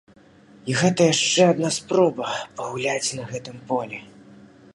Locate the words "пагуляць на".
2.63-3.23